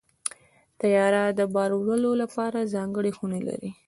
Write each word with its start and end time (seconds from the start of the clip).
طیاره 0.79 1.23
د 1.39 1.41
بار 1.53 1.71
وړلو 1.75 2.11
لپاره 2.21 2.69
ځانګړې 2.73 3.11
خونې 3.17 3.41
لري. 3.47 3.71